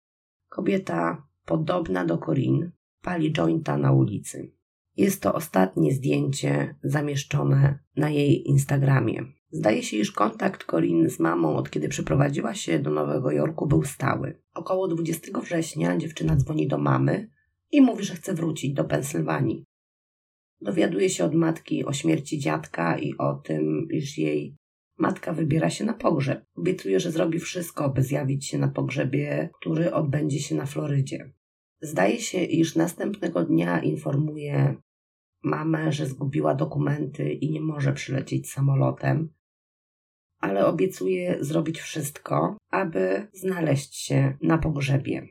Kobieta 0.48 1.28
podobna 1.44 2.04
do 2.04 2.18
Corin 2.18 2.70
pali 3.02 3.32
jointa 3.32 3.78
na 3.78 3.92
ulicy. 3.92 4.52
Jest 4.96 5.22
to 5.22 5.34
ostatnie 5.34 5.92
zdjęcie 5.92 6.78
zamieszczone 6.82 7.78
na 7.96 8.10
jej 8.10 8.48
Instagramie. 8.48 9.37
Zdaje 9.50 9.82
się, 9.82 9.96
iż 9.96 10.12
kontakt 10.12 10.64
Corin 10.64 11.10
z 11.10 11.20
mamą 11.20 11.56
od 11.56 11.70
kiedy 11.70 11.88
przeprowadziła 11.88 12.54
się 12.54 12.78
do 12.78 12.90
Nowego 12.90 13.30
Jorku 13.30 13.66
był 13.66 13.84
stały. 13.84 14.42
Około 14.54 14.88
20 14.88 15.40
września 15.40 15.96
dziewczyna 15.96 16.36
dzwoni 16.36 16.68
do 16.68 16.78
mamy 16.78 17.30
i 17.70 17.80
mówi, 17.80 18.04
że 18.04 18.14
chce 18.14 18.34
wrócić 18.34 18.74
do 18.74 18.84
Pensylwanii. 18.84 19.64
Dowiaduje 20.60 21.10
się 21.10 21.24
od 21.24 21.34
matki 21.34 21.84
o 21.84 21.92
śmierci 21.92 22.38
dziadka 22.38 22.98
i 22.98 23.14
o 23.18 23.34
tym, 23.34 23.88
iż 23.90 24.18
jej 24.18 24.56
matka 24.98 25.32
wybiera 25.32 25.70
się 25.70 25.84
na 25.84 25.92
pogrzeb. 25.92 26.44
Obiecuje, 26.54 27.00
że 27.00 27.10
zrobi 27.10 27.38
wszystko, 27.38 27.88
by 27.88 28.02
zjawić 28.02 28.46
się 28.46 28.58
na 28.58 28.68
pogrzebie, 28.68 29.50
który 29.60 29.92
odbędzie 29.92 30.38
się 30.40 30.54
na 30.54 30.66
Florydzie. 30.66 31.32
Zdaje 31.80 32.18
się, 32.20 32.44
iż 32.44 32.76
następnego 32.76 33.44
dnia 33.44 33.82
informuje 33.82 34.76
mamę, 35.42 35.92
że 35.92 36.06
zgubiła 36.06 36.54
dokumenty 36.54 37.32
i 37.32 37.50
nie 37.50 37.60
może 37.60 37.92
przylecieć 37.92 38.50
samolotem, 38.50 39.28
ale 40.38 40.66
obiecuje 40.66 41.36
zrobić 41.40 41.80
wszystko, 41.80 42.56
aby 42.70 43.26
znaleźć 43.32 43.96
się 43.96 44.36
na 44.42 44.58
pogrzebie. 44.58 45.28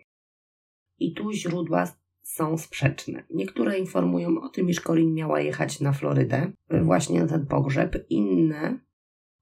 I 0.99 1.13
tu 1.13 1.33
źródła 1.33 1.87
są 2.23 2.57
sprzeczne. 2.57 3.23
Niektóre 3.29 3.79
informują 3.79 4.41
o 4.41 4.49
tym, 4.49 4.69
iż 4.69 4.81
Corin 4.81 5.13
miała 5.13 5.41
jechać 5.41 5.79
na 5.79 5.93
Florydę, 5.93 6.51
właśnie 6.83 7.19
na 7.19 7.27
ten 7.27 7.45
pogrzeb, 7.45 8.05
inne, 8.09 8.79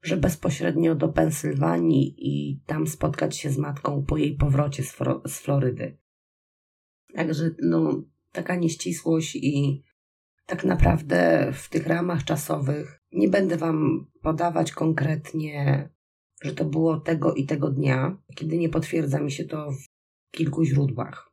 że 0.02 0.18
bezpośrednio 0.18 0.96
do 0.96 1.10
Pensylwanii 1.10 2.16
i 2.18 2.60
tam 2.66 2.88
spotkać 2.88 3.38
się 3.38 3.50
z 3.50 3.58
matką 3.58 4.06
po 4.08 4.18
jej 4.18 4.36
powrocie 4.36 4.84
z 5.28 5.40
Florydy. 5.40 5.98
Także 7.16 7.52
no, 7.62 8.04
taka 8.32 8.56
nieścisłość 8.56 9.36
i 9.36 9.84
tak 10.46 10.64
naprawdę 10.64 11.52
w 11.54 11.70
tych 11.70 11.88
ramach 11.88 12.24
czasowych 12.24 13.02
nie 13.12 13.30
będę 13.30 13.58
Wam 13.58 14.06
podawać 14.22 14.72
konkretnie, 14.72 15.90
że 16.42 16.56
to 16.56 16.66
było 16.66 17.00
tego 17.00 17.34
i 17.34 17.46
tego 17.46 17.70
dnia, 17.70 18.18
kiedy 18.36 18.58
nie 18.58 18.70
potwierdza 18.70 19.20
mi 19.20 19.32
się 19.32 19.46
to 19.46 19.72
w 19.72 19.88
kilku 20.32 20.64
źródłach. 20.64 21.32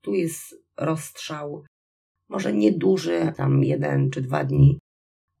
Tu 0.00 0.14
jest 0.14 0.54
rozstrzał, 0.76 1.64
może 2.28 2.52
nieduży, 2.52 3.32
tam 3.36 3.64
jeden 3.64 4.10
czy 4.10 4.22
dwa 4.22 4.44
dni. 4.44 4.78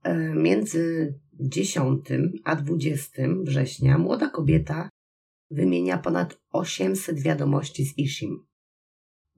E, 0.02 0.34
między 0.34 1.14
10 1.32 2.08
a 2.44 2.56
20 2.56 3.22
września 3.42 3.98
młoda 3.98 4.30
kobieta 4.30 4.88
wymienia 5.50 5.98
ponad 5.98 6.40
800 6.52 7.20
wiadomości 7.20 7.84
z 7.84 7.98
Ishim. 7.98 8.46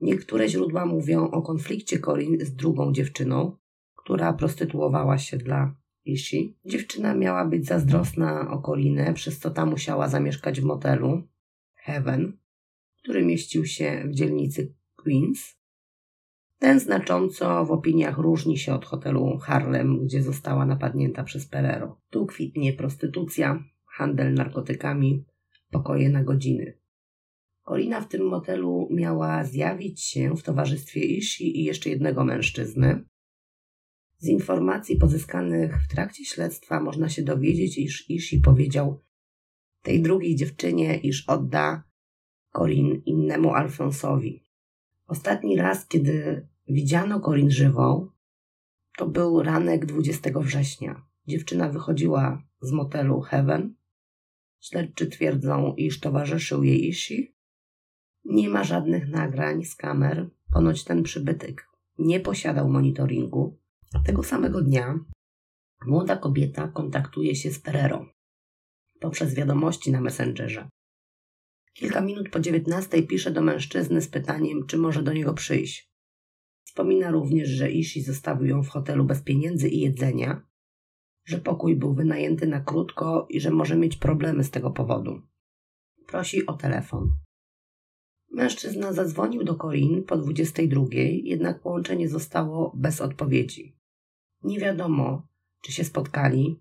Niektóre 0.01 0.49
źródła 0.49 0.85
mówią 0.85 1.31
o 1.31 1.41
konflikcie 1.41 1.99
Corin 1.99 2.45
z 2.45 2.55
drugą 2.55 2.93
dziewczyną, 2.93 3.57
która 4.03 4.33
prostytuowała 4.33 5.17
się 5.17 5.37
dla 5.37 5.75
Ishi. 6.05 6.57
Dziewczyna 6.65 7.15
miała 7.15 7.45
być 7.45 7.65
zazdrosna 7.65 8.51
o 8.51 8.61
Corinę, 8.61 9.13
przez 9.13 9.39
co 9.39 9.51
ta 9.51 9.65
musiała 9.65 10.07
zamieszkać 10.07 10.61
w 10.61 10.63
motelu 10.63 11.27
Heaven, 11.75 12.37
który 13.03 13.25
mieścił 13.25 13.65
się 13.65 14.03
w 14.07 14.13
dzielnicy 14.13 14.73
Queens. 14.95 15.57
Ten 16.59 16.79
znacząco 16.79 17.65
w 17.65 17.71
opiniach 17.71 18.17
różni 18.17 18.57
się 18.57 18.73
od 18.73 18.85
hotelu 18.85 19.37
Harlem, 19.37 20.05
gdzie 20.05 20.23
została 20.23 20.65
napadnięta 20.65 21.23
przez 21.23 21.47
Perero. 21.47 22.01
Tu 22.09 22.25
kwitnie 22.25 22.73
prostytucja, 22.73 23.63
handel 23.85 24.33
narkotykami, 24.33 25.25
pokoje 25.71 26.09
na 26.09 26.23
godziny. 26.23 26.77
Corina 27.67 28.01
w 28.01 28.07
tym 28.07 28.25
motelu 28.25 28.87
miała 28.91 29.43
zjawić 29.43 30.01
się 30.01 30.35
w 30.35 30.43
towarzystwie 30.43 31.01
Ishi 31.01 31.59
i 31.59 31.63
jeszcze 31.63 31.89
jednego 31.89 32.23
mężczyzny. 32.25 33.05
Z 34.23 34.27
informacji 34.27 34.95
pozyskanych 34.97 35.83
w 35.83 35.87
trakcie 35.87 36.25
śledztwa 36.25 36.79
można 36.79 37.09
się 37.09 37.23
dowiedzieć, 37.23 37.77
iż 37.77 38.09
Ishi 38.09 38.39
powiedział 38.39 39.03
tej 39.81 40.01
drugiej 40.01 40.35
dziewczynie, 40.35 40.97
iż 40.97 41.29
odda 41.29 41.83
Corin 42.51 43.01
innemu 43.05 43.53
Alfonsowi. 43.53 44.43
Ostatni 45.07 45.57
raz, 45.57 45.87
kiedy 45.87 46.47
widziano 46.67 47.19
Corin 47.19 47.51
żywą, 47.51 48.09
to 48.97 49.07
był 49.07 49.43
ranek 49.43 49.85
20 49.85 50.39
września. 50.39 51.05
Dziewczyna 51.27 51.69
wychodziła 51.69 52.43
z 52.61 52.71
motelu 52.71 53.21
Heaven. 53.21 53.75
Śledczy 54.59 55.07
twierdzą, 55.07 55.73
iż 55.77 55.99
towarzyszył 55.99 56.63
jej 56.63 56.87
Ishi, 56.87 57.35
nie 58.25 58.49
ma 58.49 58.63
żadnych 58.63 59.07
nagrań 59.07 59.63
z 59.63 59.75
kamer. 59.75 60.29
Ponoć 60.53 60.83
ten 60.83 61.03
przybytek 61.03 61.67
nie 61.97 62.19
posiadał 62.19 62.69
monitoringu. 62.69 63.62
Tego 64.05 64.23
samego 64.23 64.61
dnia 64.61 64.99
młoda 65.85 66.17
kobieta 66.17 66.67
kontaktuje 66.67 67.35
się 67.35 67.51
z 67.51 67.59
Perero 67.59 68.05
poprzez 69.03 69.33
wiadomości 69.33 69.91
na 69.91 70.01
Messengerze. 70.01 70.69
Kilka 71.73 72.01
minut 72.01 72.29
po 72.29 72.39
dziewiętnastej 72.39 73.07
pisze 73.07 73.31
do 73.31 73.41
mężczyzny 73.41 74.01
z 74.01 74.07
pytaniem, 74.07 74.65
czy 74.67 74.77
może 74.77 75.03
do 75.03 75.13
niego 75.13 75.33
przyjść. 75.33 75.91
Wspomina 76.63 77.11
również, 77.11 77.49
że 77.49 77.71
Ishi 77.71 78.01
zostawił 78.01 78.47
ją 78.47 78.63
w 78.63 78.69
hotelu 78.69 79.05
bez 79.05 79.21
pieniędzy 79.21 79.69
i 79.69 79.79
jedzenia, 79.79 80.41
że 81.25 81.37
pokój 81.37 81.75
był 81.75 81.93
wynajęty 81.93 82.47
na 82.47 82.59
krótko 82.59 83.27
i 83.29 83.39
że 83.39 83.51
może 83.51 83.75
mieć 83.75 83.97
problemy 83.97 84.43
z 84.43 84.51
tego 84.51 84.71
powodu. 84.71 85.21
Prosi 86.07 86.45
o 86.45 86.53
telefon. 86.53 87.15
Mężczyzna 88.31 88.93
zadzwonił 88.93 89.43
do 89.43 89.55
Corin 89.55 90.03
po 90.03 90.17
22, 90.17 90.85
jednak 91.23 91.61
połączenie 91.61 92.09
zostało 92.09 92.73
bez 92.75 93.01
odpowiedzi. 93.01 93.82
Nie 94.43 94.59
wiadomo, 94.59 95.27
czy 95.61 95.71
się 95.71 95.83
spotkali, 95.83 96.59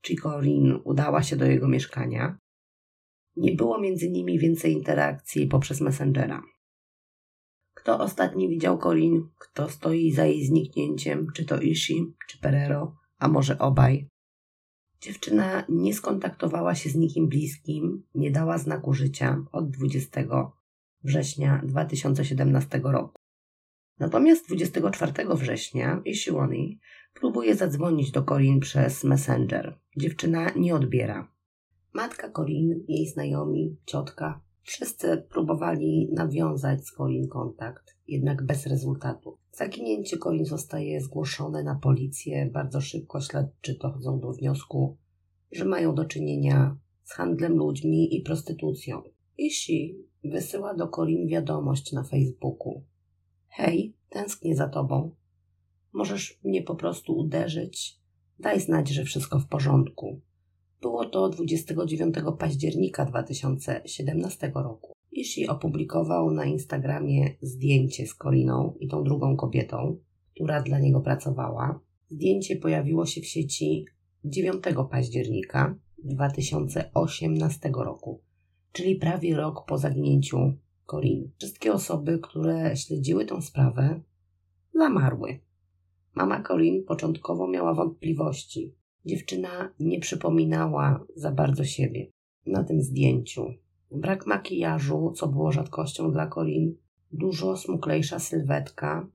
czy 0.00 0.16
Corin 0.16 0.78
udała 0.84 1.22
się 1.22 1.36
do 1.36 1.44
jego 1.44 1.68
mieszkania. 1.68 2.38
Nie 3.36 3.52
było 3.54 3.80
między 3.80 4.10
nimi 4.10 4.38
więcej 4.38 4.72
interakcji 4.72 5.46
poprzez 5.46 5.80
Messengera. 5.80 6.42
Kto 7.74 8.00
ostatni 8.00 8.48
widział 8.48 8.78
Corin, 8.78 9.28
kto 9.38 9.68
stoi 9.68 10.12
za 10.12 10.24
jej 10.26 10.46
zniknięciem, 10.46 11.26
czy 11.34 11.44
to 11.44 11.60
Ishi, 11.60 12.14
czy 12.28 12.38
Perero, 12.38 12.96
a 13.18 13.28
może 13.28 13.58
obaj. 13.58 14.08
Dziewczyna 15.00 15.64
nie 15.68 15.94
skontaktowała 15.94 16.74
się 16.74 16.90
z 16.90 16.94
nikim 16.94 17.28
bliskim, 17.28 18.02
nie 18.14 18.30
dała 18.30 18.58
znaku 18.58 18.92
życia 18.92 19.44
od 19.52 19.70
20 19.70 20.20
września 21.04 21.62
2017 21.64 22.80
roku. 22.84 23.21
Natomiast 24.02 24.46
24 24.48 25.12
września 25.34 26.02
Ishiwani 26.04 26.80
próbuje 27.14 27.54
zadzwonić 27.54 28.10
do 28.10 28.22
Corin 28.22 28.60
przez 28.60 29.04
Messenger. 29.04 29.78
Dziewczyna 29.96 30.50
nie 30.56 30.74
odbiera. 30.74 31.32
Matka 31.92 32.30
Corin, 32.30 32.84
jej 32.88 33.06
znajomi, 33.06 33.76
ciotka, 33.86 34.40
wszyscy 34.62 35.26
próbowali 35.30 36.08
nawiązać 36.12 36.86
z 36.86 36.92
Corin 36.92 37.28
kontakt, 37.28 37.96
jednak 38.08 38.42
bez 38.46 38.66
rezultatu. 38.66 39.38
Zaginięcie 39.52 40.18
Corin 40.18 40.44
zostaje 40.44 41.00
zgłoszone 41.00 41.62
na 41.62 41.74
policję. 41.74 42.50
Bardzo 42.52 42.80
szybko 42.80 43.20
śledczy 43.20 43.78
dochodzą 43.82 44.20
do 44.20 44.32
wniosku, 44.32 44.96
że 45.52 45.64
mają 45.64 45.94
do 45.94 46.04
czynienia 46.04 46.76
z 47.04 47.12
handlem 47.12 47.56
ludźmi 47.56 48.16
i 48.16 48.22
prostytucją. 48.22 49.02
Ishi 49.38 49.98
wysyła 50.24 50.74
do 50.74 50.88
Corin 50.88 51.28
wiadomość 51.28 51.92
na 51.92 52.02
Facebooku. 52.04 52.82
Hej, 53.54 53.94
tęsknię 54.08 54.56
za 54.56 54.68
tobą. 54.68 55.10
Możesz 55.92 56.40
mnie 56.44 56.62
po 56.62 56.74
prostu 56.74 57.18
uderzyć. 57.18 57.98
Daj 58.38 58.60
znać, 58.60 58.88
że 58.88 59.04
wszystko 59.04 59.38
w 59.38 59.46
porządku. 59.46 60.20
Było 60.80 61.04
to 61.04 61.28
29 61.28 62.14
października 62.38 63.04
2017 63.04 64.52
roku. 64.54 64.92
Ishi 65.12 65.48
opublikował 65.48 66.30
na 66.30 66.44
Instagramie 66.44 67.34
zdjęcie 67.42 68.06
z 68.06 68.14
Coriną 68.14 68.74
i 68.80 68.88
tą 68.88 69.04
drugą 69.04 69.36
kobietą, 69.36 69.98
która 70.34 70.62
dla 70.62 70.78
niego 70.78 71.00
pracowała. 71.00 71.80
Zdjęcie 72.08 72.56
pojawiło 72.56 73.06
się 73.06 73.20
w 73.20 73.26
sieci 73.26 73.86
9 74.24 74.64
października 74.90 75.74
2018 76.04 77.70
roku 77.74 78.20
czyli 78.72 78.96
prawie 78.96 79.36
rok 79.36 79.64
po 79.66 79.78
zaginięciu 79.78 80.52
Corin. 80.86 81.30
Wszystkie 81.38 81.72
osoby, 81.72 82.18
które 82.22 82.76
śledziły 82.76 83.24
tę 83.24 83.42
sprawę, 83.42 84.00
zamarły. 84.74 85.40
Mama 86.14 86.42
Corin 86.42 86.84
początkowo 86.84 87.48
miała 87.48 87.74
wątpliwości. 87.74 88.74
Dziewczyna 89.04 89.74
nie 89.80 90.00
przypominała 90.00 91.04
za 91.16 91.32
bardzo 91.32 91.64
siebie. 91.64 92.10
Na 92.46 92.64
tym 92.64 92.82
zdjęciu 92.82 93.46
Brak 93.94 94.26
makijażu, 94.26 95.12
co 95.16 95.28
było 95.28 95.52
rzadkością 95.52 96.12
dla 96.12 96.26
Corin, 96.26 96.76
dużo 97.12 97.56
smuklejsza 97.56 98.18
sylwetka 98.18 99.08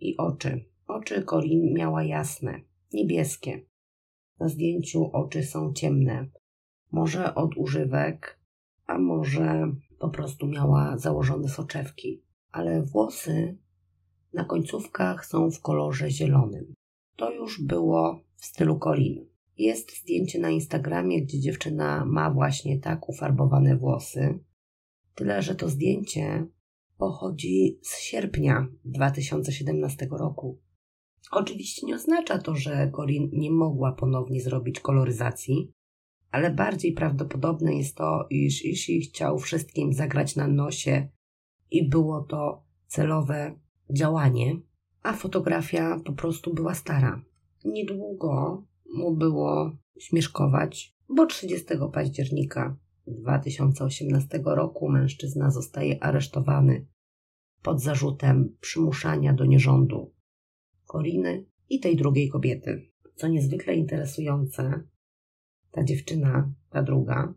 i 0.00 0.16
oczy. 0.16 0.64
Oczy 0.86 1.22
Corin 1.22 1.74
miała 1.74 2.04
jasne, 2.04 2.60
niebieskie. 2.92 3.60
Na 4.40 4.48
zdjęciu 4.48 5.10
oczy 5.12 5.42
są 5.42 5.72
ciemne. 5.72 6.26
Może 6.92 7.34
od 7.34 7.56
używek, 7.56 8.38
a 8.86 8.98
może 8.98 9.72
po 9.98 10.08
prostu 10.08 10.46
miała 10.46 10.98
założone 10.98 11.48
soczewki. 11.48 12.22
Ale 12.52 12.82
włosy 12.82 13.58
na 14.32 14.44
końcówkach 14.44 15.26
są 15.26 15.50
w 15.50 15.60
kolorze 15.60 16.10
zielonym. 16.10 16.74
To 17.16 17.32
już 17.32 17.62
było 17.62 18.20
w 18.36 18.44
stylu 18.44 18.78
Colin. 18.78 19.26
Jest 19.56 20.00
zdjęcie 20.00 20.38
na 20.38 20.50
Instagramie, 20.50 21.22
gdzie 21.22 21.40
dziewczyna 21.40 22.04
ma 22.04 22.30
właśnie 22.30 22.78
tak 22.78 23.08
ufarbowane 23.08 23.76
włosy. 23.76 24.38
Tyle, 25.14 25.42
że 25.42 25.54
to 25.54 25.68
zdjęcie 25.68 26.46
pochodzi 26.98 27.78
z 27.82 27.98
sierpnia 28.00 28.68
2017 28.84 30.08
roku. 30.10 30.60
Oczywiście 31.30 31.86
nie 31.86 31.94
oznacza 31.94 32.38
to, 32.38 32.54
że 32.54 32.90
Corin 32.96 33.30
nie 33.32 33.50
mogła 33.50 33.92
ponownie 33.92 34.40
zrobić 34.40 34.80
koloryzacji, 34.80 35.72
ale 36.30 36.50
bardziej 36.50 36.92
prawdopodobne 36.92 37.74
jest 37.74 37.96
to, 37.96 38.26
iż 38.30 38.64
jeśli 38.64 39.00
chciał 39.00 39.38
wszystkim 39.38 39.92
zagrać 39.92 40.36
na 40.36 40.48
nosie 40.48 41.08
i 41.70 41.88
było 41.88 42.22
to 42.22 42.64
celowe 42.86 43.58
działanie, 43.90 44.56
a 45.02 45.12
fotografia 45.12 46.00
po 46.04 46.12
prostu 46.12 46.54
była 46.54 46.74
stara. 46.74 47.22
Niedługo 47.64 48.62
mu 48.94 49.16
było 49.16 49.76
śmieszkować, 50.00 50.96
bo 51.08 51.26
30 51.26 51.66
października 51.92 52.76
2018 53.06 54.40
roku 54.44 54.88
mężczyzna 54.88 55.50
zostaje 55.50 56.02
aresztowany 56.02 56.86
pod 57.62 57.80
zarzutem 57.80 58.56
przymuszania 58.60 59.32
do 59.32 59.44
nierządu 59.44 60.12
Koriny 60.86 61.44
i 61.68 61.80
tej 61.80 61.96
drugiej 61.96 62.28
kobiety. 62.28 62.90
Co 63.14 63.28
niezwykle 63.28 63.74
interesujące, 63.74 64.82
ta 65.78 65.84
dziewczyna, 65.84 66.52
ta 66.70 66.82
druga, 66.82 67.34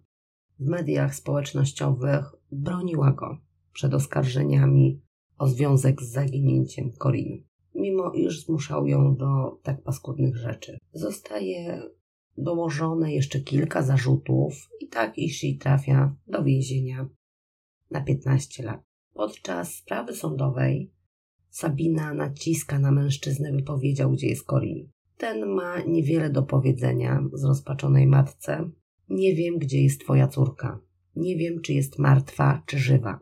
w 0.59 0.65
mediach 0.65 1.15
społecznościowych 1.15 2.25
broniła 2.51 3.11
go 3.11 3.37
przed 3.73 3.93
oskarżeniami 3.93 5.01
o 5.37 5.47
związek 5.47 6.01
z 6.01 6.11
zaginięciem 6.11 6.91
Koriny, 6.91 7.43
mimo 7.75 8.11
iż 8.11 8.45
zmuszał 8.45 8.87
ją 8.87 9.15
do 9.15 9.59
tak 9.63 9.83
paskudnych 9.83 10.37
rzeczy. 10.37 10.77
Zostaje 10.93 11.81
dołożone 12.37 13.13
jeszcze 13.13 13.39
kilka 13.39 13.81
zarzutów 13.81 14.69
i 14.79 14.87
tak 14.87 15.17
Ishi 15.17 15.57
trafia 15.57 16.15
do 16.27 16.43
więzienia 16.43 17.09
na 17.91 18.01
15 18.01 18.63
lat. 18.63 18.81
Podczas 19.13 19.73
sprawy 19.73 20.15
sądowej 20.15 20.91
Sabina 21.49 22.13
naciska 22.13 22.79
na 22.79 22.91
mężczyznę, 22.91 23.51
by 23.51 23.63
powiedział, 23.63 24.11
gdzie 24.11 24.27
jest 24.27 24.45
Corin. 24.45 24.89
Ten 25.21 25.45
ma 25.45 25.81
niewiele 25.81 26.29
do 26.29 26.43
powiedzenia 26.43 27.23
zrozpaczonej 27.33 28.07
matce. 28.07 28.69
Nie 29.09 29.35
wiem, 29.35 29.57
gdzie 29.57 29.83
jest 29.83 30.01
twoja 30.01 30.27
córka. 30.27 30.79
Nie 31.15 31.37
wiem, 31.37 31.61
czy 31.61 31.73
jest 31.73 31.99
martwa, 31.99 32.63
czy 32.65 32.77
żywa. 32.77 33.19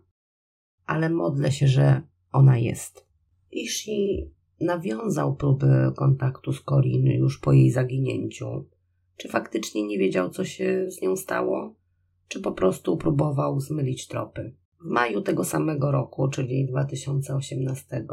Ale 0.85 1.09
modlę 1.09 1.51
się, 1.51 1.67
że 1.67 2.01
ona 2.31 2.57
jest. 2.57 3.05
Ishi 3.51 4.31
nawiązał 4.61 5.35
próby 5.35 5.67
kontaktu 5.95 6.53
z 6.53 6.63
Corin 6.63 7.05
już 7.05 7.39
po 7.39 7.53
jej 7.53 7.71
zaginięciu. 7.71 8.65
Czy 9.17 9.27
faktycznie 9.27 9.87
nie 9.87 9.97
wiedział, 9.97 10.29
co 10.29 10.45
się 10.45 10.91
z 10.91 11.01
nią 11.01 11.15
stało? 11.15 11.75
Czy 12.27 12.39
po 12.39 12.51
prostu 12.51 12.97
próbował 12.97 13.59
zmylić 13.59 14.07
tropy? 14.07 14.55
W 14.81 14.85
maju 14.85 15.21
tego 15.21 15.43
samego 15.43 15.91
roku, 15.91 16.27
czyli 16.27 16.65
2018, 16.65 18.05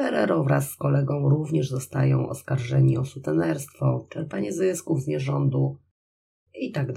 Perero 0.00 0.44
wraz 0.44 0.70
z 0.70 0.76
kolegą 0.76 1.28
również 1.28 1.68
zostają 1.68 2.28
oskarżeni 2.28 2.98
o 2.98 3.04
sutenerstwo, 3.04 4.06
czerpanie 4.10 4.52
zysków 4.52 5.02
z 5.02 5.06
nierządu 5.06 5.78
i 6.54 6.72
tak. 6.72 6.88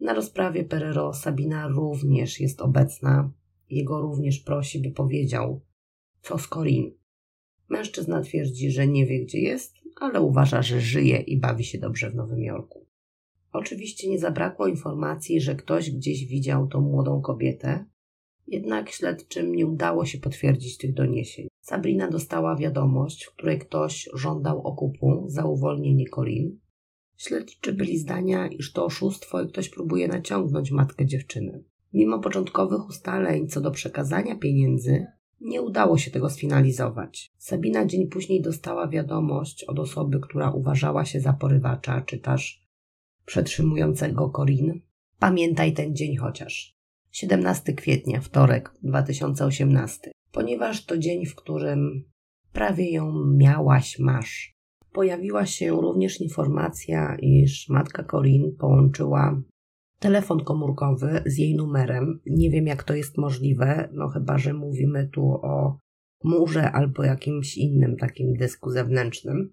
Na 0.00 0.14
rozprawie 0.14 0.64
Perero 0.64 1.14
Sabina 1.14 1.68
również 1.68 2.40
jest 2.40 2.60
obecna. 2.60 3.32
Jego 3.70 4.00
również 4.00 4.40
prosi, 4.40 4.82
by 4.82 4.90
powiedział, 4.90 5.60
co 6.22 6.38
z 6.38 6.48
Corin. 6.48 6.90
Mężczyzna 7.68 8.20
twierdzi, 8.20 8.70
że 8.70 8.86
nie 8.86 9.06
wie, 9.06 9.24
gdzie 9.24 9.38
jest, 9.38 9.74
ale 9.96 10.20
uważa, 10.20 10.62
że 10.62 10.80
żyje 10.80 11.16
i 11.16 11.40
bawi 11.40 11.64
się 11.64 11.78
dobrze 11.78 12.10
w 12.10 12.14
Nowym 12.14 12.42
Jorku. 12.42 12.86
Oczywiście 13.52 14.08
nie 14.08 14.18
zabrakło 14.18 14.66
informacji, 14.66 15.40
że 15.40 15.54
ktoś 15.54 15.90
gdzieś 15.90 16.26
widział 16.26 16.68
tą 16.68 16.80
młodą 16.80 17.20
kobietę, 17.20 17.84
jednak 18.46 18.90
śledczym 18.90 19.54
nie 19.54 19.66
udało 19.66 20.04
się 20.04 20.18
potwierdzić 20.18 20.78
tych 20.78 20.94
doniesień. 20.94 21.49
Sabrina 21.70 22.08
dostała 22.08 22.56
wiadomość, 22.56 23.24
w 23.24 23.34
której 23.34 23.58
ktoś 23.58 24.08
żądał 24.14 24.62
okupu 24.66 25.24
za 25.26 25.44
uwolnienie 25.44 26.08
Colin. 26.08 26.58
Śledczy 27.16 27.72
byli 27.72 27.98
zdania, 27.98 28.48
iż 28.48 28.72
to 28.72 28.84
oszustwo 28.84 29.42
i 29.42 29.48
ktoś 29.48 29.68
próbuje 29.68 30.08
naciągnąć 30.08 30.70
matkę 30.70 31.06
dziewczyny. 31.06 31.64
Mimo 31.92 32.18
początkowych 32.18 32.88
ustaleń 32.88 33.48
co 33.48 33.60
do 33.60 33.70
przekazania 33.70 34.36
pieniędzy, 34.36 35.06
nie 35.40 35.62
udało 35.62 35.98
się 35.98 36.10
tego 36.10 36.30
sfinalizować. 36.30 37.32
Sabina 37.38 37.86
dzień 37.86 38.08
później 38.08 38.42
dostała 38.42 38.88
wiadomość 38.88 39.64
od 39.64 39.78
osoby, 39.78 40.20
która 40.20 40.50
uważała 40.50 41.04
się 41.04 41.20
za 41.20 41.32
porywacza, 41.32 42.00
czy 42.00 42.18
też 42.18 42.66
przetrzymującego 43.26 44.30
Corin. 44.30 44.80
Pamiętaj 45.18 45.72
ten 45.72 45.96
dzień 45.96 46.16
chociaż. 46.16 46.76
17 47.10 47.72
kwietnia, 47.72 48.20
wtorek 48.20 48.72
2018, 48.82 50.12
ponieważ 50.32 50.84
to 50.84 50.98
dzień, 50.98 51.26
w 51.26 51.34
którym 51.34 52.04
prawie 52.52 52.90
ją 52.90 53.12
miałaś, 53.36 53.98
masz. 53.98 54.54
Pojawiła 54.92 55.46
się 55.46 55.70
również 55.70 56.20
informacja, 56.20 57.16
iż 57.22 57.68
matka 57.68 58.04
Corin 58.04 58.56
połączyła 58.56 59.42
telefon 59.98 60.44
komórkowy 60.44 61.22
z 61.26 61.38
jej 61.38 61.54
numerem. 61.54 62.20
Nie 62.26 62.50
wiem, 62.50 62.66
jak 62.66 62.82
to 62.82 62.94
jest 62.94 63.18
możliwe, 63.18 63.88
no 63.92 64.08
chyba, 64.08 64.38
że 64.38 64.54
mówimy 64.54 65.08
tu 65.12 65.22
o 65.42 65.78
murze 66.24 66.72
albo 66.72 67.04
jakimś 67.04 67.56
innym 67.56 67.96
takim 67.96 68.34
dysku 68.34 68.70
zewnętrznym. 68.70 69.52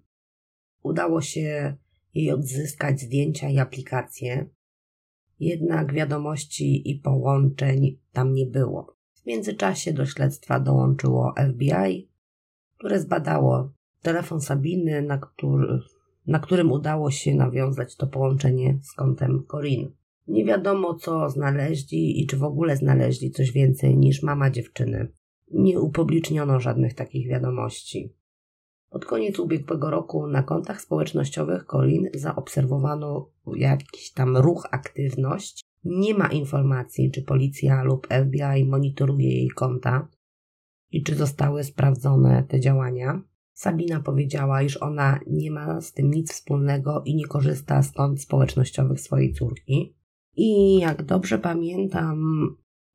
Udało 0.82 1.20
się 1.20 1.76
jej 2.14 2.30
odzyskać 2.30 3.00
zdjęcia 3.00 3.48
i 3.48 3.58
aplikacje 3.58 4.48
jednak 5.40 5.92
wiadomości 5.92 6.90
i 6.90 7.00
połączeń 7.00 7.98
tam 8.12 8.34
nie 8.34 8.46
było. 8.46 8.97
Międzyczasie 9.28 9.92
do 9.92 10.06
śledztwa 10.06 10.60
dołączyło 10.60 11.34
FBI, 11.52 12.08
które 12.78 13.00
zbadało 13.00 13.72
telefon 14.02 14.40
Sabiny, 14.40 15.02
na, 15.02 15.18
który, 15.18 15.78
na 16.26 16.38
którym 16.38 16.72
udało 16.72 17.10
się 17.10 17.34
nawiązać 17.34 17.96
to 17.96 18.06
połączenie 18.06 18.78
z 18.82 18.92
kątem 18.92 19.44
Corin. 19.50 19.90
Nie 20.28 20.44
wiadomo, 20.44 20.94
co 20.94 21.30
znaleźli 21.30 22.22
i 22.22 22.26
czy 22.26 22.36
w 22.36 22.42
ogóle 22.42 22.76
znaleźli 22.76 23.30
coś 23.30 23.52
więcej 23.52 23.96
niż 23.96 24.22
mama 24.22 24.50
dziewczyny. 24.50 25.12
Nie 25.50 25.80
upubliczniono 25.80 26.60
żadnych 26.60 26.94
takich 26.94 27.28
wiadomości. 27.28 28.12
Pod 28.90 29.04
koniec 29.04 29.38
ubiegłego 29.38 29.90
roku 29.90 30.26
na 30.26 30.42
kontach 30.42 30.80
społecznościowych 30.80 31.64
Colin 31.64 32.08
zaobserwowano 32.14 33.30
jakiś 33.56 34.12
tam 34.12 34.36
ruch, 34.36 34.66
aktywność. 34.70 35.67
Nie 35.84 36.14
ma 36.14 36.26
informacji, 36.28 37.10
czy 37.10 37.22
policja 37.22 37.82
lub 37.82 38.06
FBI 38.06 38.64
monitoruje 38.64 39.28
jej 39.28 39.48
konta 39.48 40.08
i 40.90 41.02
czy 41.02 41.14
zostały 41.14 41.64
sprawdzone 41.64 42.44
te 42.48 42.60
działania. 42.60 43.22
Sabina 43.52 44.00
powiedziała, 44.00 44.62
iż 44.62 44.76
ona 44.76 45.20
nie 45.26 45.50
ma 45.50 45.80
z 45.80 45.92
tym 45.92 46.10
nic 46.10 46.32
wspólnego 46.32 47.02
i 47.04 47.14
nie 47.14 47.26
korzysta 47.26 47.82
z 47.82 47.92
kont 47.92 48.22
społecznościowych 48.22 49.00
swojej 49.00 49.32
córki. 49.32 49.94
I 50.36 50.78
jak 50.78 51.02
dobrze 51.02 51.38
pamiętam, 51.38 52.18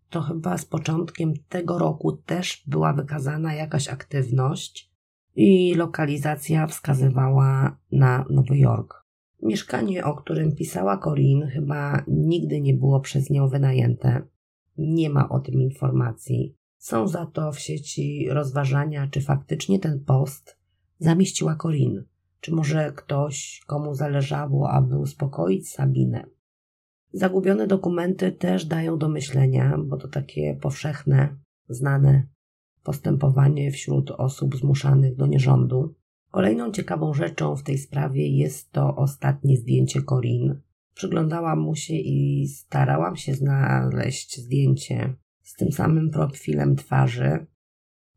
to 0.09 0.21
chyba 0.21 0.57
z 0.57 0.65
początkiem 0.65 1.33
tego 1.49 1.77
roku 1.77 2.11
też 2.11 2.63
była 2.67 2.93
wykazana 2.93 3.53
jakaś 3.53 3.87
aktywność 3.87 4.93
i 5.35 5.75
lokalizacja 5.75 6.67
wskazywała 6.67 7.77
na 7.91 8.25
Nowy 8.29 8.57
Jork. 8.57 9.02
Mieszkanie, 9.43 10.03
o 10.03 10.15
którym 10.15 10.55
pisała 10.55 10.97
Corinne, 10.97 11.47
chyba 11.47 12.03
nigdy 12.07 12.61
nie 12.61 12.73
było 12.73 12.99
przez 12.99 13.29
nią 13.29 13.47
wynajęte. 13.47 14.21
Nie 14.77 15.09
ma 15.09 15.29
o 15.29 15.39
tym 15.39 15.61
informacji. 15.61 16.55
Są 16.77 17.07
za 17.07 17.25
to 17.25 17.51
w 17.51 17.59
sieci 17.59 18.27
rozważania, 18.29 19.07
czy 19.07 19.21
faktycznie 19.21 19.79
ten 19.79 20.03
post 20.05 20.57
zamieściła 20.99 21.55
Corinne. 21.55 22.03
Czy 22.39 22.51
może 22.51 22.93
ktoś, 22.95 23.63
komu 23.67 23.93
zależało, 23.93 24.69
aby 24.69 24.97
uspokoić 24.97 25.69
Sabinę. 25.69 26.25
Zagubione 27.13 27.67
dokumenty 27.67 28.31
też 28.31 28.65
dają 28.65 28.97
do 28.97 29.09
myślenia, 29.09 29.77
bo 29.85 29.97
to 29.97 30.07
takie 30.07 30.57
powszechne, 30.61 31.37
znane 31.69 32.27
postępowanie 32.83 33.71
wśród 33.71 34.11
osób 34.11 34.55
zmuszanych 34.55 35.15
do 35.15 35.27
nierządu. 35.27 35.95
Kolejną 36.33 36.71
ciekawą 36.71 37.13
rzeczą 37.13 37.55
w 37.55 37.63
tej 37.63 37.77
sprawie 37.77 38.27
jest 38.27 38.71
to 38.71 38.95
ostatnie 38.95 39.57
zdjęcie 39.57 40.01
Corin, 40.01 40.61
Przyglądałam 40.93 41.59
mu 41.59 41.75
się 41.75 41.93
i 41.93 42.47
starałam 42.47 43.15
się 43.15 43.33
znaleźć 43.33 44.39
zdjęcie 44.41 45.13
z 45.41 45.55
tym 45.55 45.71
samym 45.71 46.09
profilem 46.09 46.75
twarzy, 46.75 47.45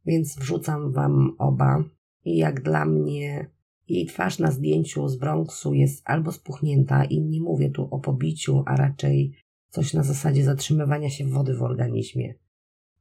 więc 0.06 0.36
wrzucam 0.38 0.92
wam 0.92 1.34
oba. 1.38 1.84
I 2.24 2.36
jak 2.36 2.62
dla 2.62 2.84
mnie, 2.84 3.50
jej 3.88 4.06
twarz 4.06 4.38
na 4.38 4.50
zdjęciu 4.50 5.08
z 5.08 5.16
Bronxu 5.16 5.74
jest 5.74 6.02
albo 6.04 6.32
spuchnięta, 6.32 7.04
i 7.04 7.20
nie 7.20 7.40
mówię 7.40 7.70
tu 7.70 7.88
o 7.90 7.98
pobiciu, 7.98 8.62
a 8.66 8.76
raczej 8.76 9.32
coś 9.70 9.94
na 9.94 10.02
zasadzie 10.02 10.44
zatrzymywania 10.44 11.10
się 11.10 11.26
wody 11.26 11.54
w 11.54 11.62
organizmie. 11.62 12.34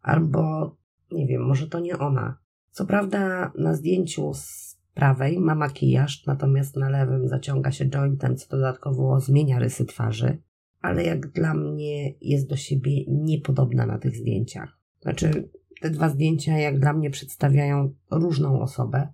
Albo, 0.01 0.75
nie 1.11 1.27
wiem, 1.27 1.41
może 1.41 1.67
to 1.67 1.79
nie 1.79 1.97
ona. 1.97 2.37
Co 2.71 2.85
prawda 2.85 3.51
na 3.57 3.73
zdjęciu 3.73 4.33
z 4.33 4.74
prawej 4.95 5.39
ma 5.39 5.55
makijaż, 5.55 6.25
natomiast 6.25 6.75
na 6.75 6.89
lewym 6.89 7.27
zaciąga 7.27 7.71
się 7.71 7.89
jointem, 7.89 8.37
co 8.37 8.49
dodatkowo 8.49 9.19
zmienia 9.19 9.59
rysy 9.59 9.85
twarzy, 9.85 10.37
ale 10.81 11.03
jak 11.03 11.31
dla 11.31 11.53
mnie 11.53 12.13
jest 12.21 12.49
do 12.49 12.55
siebie 12.55 13.05
niepodobna 13.07 13.85
na 13.85 13.97
tych 13.97 14.15
zdjęciach. 14.15 14.79
Znaczy, 15.01 15.49
te 15.81 15.89
dwa 15.89 16.09
zdjęcia 16.09 16.57
jak 16.57 16.79
dla 16.79 16.93
mnie 16.93 17.09
przedstawiają 17.09 17.93
różną 18.11 18.61
osobę. 18.61 19.07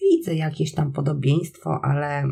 Widzę 0.00 0.34
jakieś 0.34 0.72
tam 0.72 0.92
podobieństwo, 0.92 1.80
ale 1.84 2.24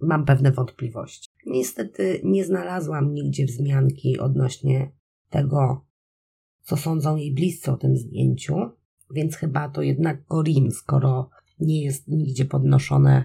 mam 0.00 0.24
pewne 0.24 0.52
wątpliwości. 0.52 1.30
Niestety 1.46 2.20
nie 2.24 2.44
znalazłam 2.44 3.14
nigdzie 3.14 3.46
wzmianki 3.46 4.18
odnośnie 4.18 4.92
tego, 5.30 5.84
co 6.62 6.76
sądzą 6.76 7.16
jej 7.16 7.34
bliscy 7.34 7.72
o 7.72 7.76
tym 7.76 7.96
zdjęciu, 7.96 8.54
więc 9.14 9.36
chyba 9.36 9.68
to 9.68 9.82
jednak 9.82 10.26
Corinne, 10.26 10.70
skoro 10.70 11.30
nie 11.60 11.84
jest 11.84 12.08
nigdzie 12.08 12.44
podnoszone 12.44 13.24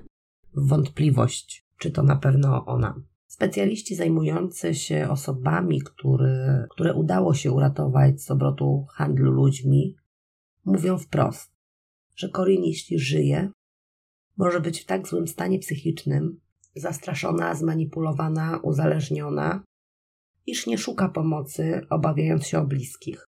wątpliwość, 0.54 1.66
czy 1.78 1.92
to 1.92 2.04
na 2.04 2.16
pewno 2.16 2.66
ona. 2.66 3.02
Specjaliści 3.28 3.96
zajmujący 3.96 4.74
się 4.74 5.10
osobami, 5.10 5.82
które, 5.82 6.68
które 6.70 6.94
udało 6.94 7.34
się 7.34 7.52
uratować 7.52 8.22
z 8.22 8.32
obrotu 8.32 8.86
handlu 8.90 9.32
ludźmi, 9.32 9.96
mówią 10.66 10.98
wprost, 10.98 11.52
że 12.16 12.30
Corinne, 12.30 12.68
jeśli 12.68 13.00
żyje, 13.00 13.52
może 14.38 14.60
być 14.60 14.82
w 14.82 14.86
tak 14.86 15.08
złym 15.08 15.28
stanie 15.28 15.60
psychicznym, 15.60 16.40
zastraszona, 16.76 17.56
zmanipulowana, 17.56 18.60
uzależniona, 18.64 19.64
iż 20.46 20.68
nie 20.68 20.78
szuka 20.78 21.10
pomocy, 21.10 21.82
obawiając 21.90 22.48
się 22.48 22.60
o 22.60 22.66
bliskich. 22.66 23.31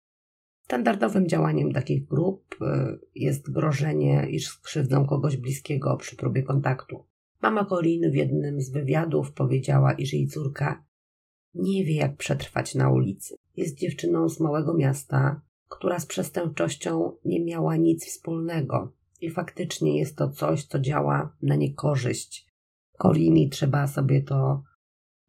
Standardowym 0.64 1.29
działaniem 1.29 1.72
takich 1.72 2.07
grup 2.07 2.57
y, 2.62 2.98
jest 3.14 3.51
grożenie, 3.51 4.27
iż 4.31 4.48
skrzywdzą 4.48 5.07
kogoś 5.07 5.37
bliskiego 5.37 5.96
przy 5.96 6.16
próbie 6.16 6.42
kontaktu. 6.42 7.05
Mama 7.42 7.64
Coriny 7.64 8.11
w 8.11 8.14
jednym 8.14 8.61
z 8.61 8.70
wywiadów 8.70 9.33
powiedziała, 9.33 9.92
iż 9.92 10.12
jej 10.12 10.27
córka 10.27 10.85
nie 11.55 11.85
wie, 11.85 11.94
jak 11.94 12.16
przetrwać 12.16 12.75
na 12.75 12.90
ulicy. 12.90 13.37
Jest 13.57 13.79
dziewczyną 13.79 14.29
z 14.29 14.40
małego 14.40 14.75
miasta, 14.75 15.40
która 15.68 15.98
z 15.98 16.07
przestępczością 16.07 17.12
nie 17.25 17.44
miała 17.44 17.77
nic 17.77 18.07
wspólnego. 18.07 18.92
I 19.20 19.31
faktycznie 19.31 19.98
jest 19.98 20.16
to 20.16 20.29
coś, 20.29 20.64
co 20.64 20.79
działa 20.79 21.37
na 21.42 21.57
niekorzyść. 21.57 22.46
Corini 22.98 23.48
trzeba 23.48 23.87
sobie 23.87 24.22
to 24.22 24.62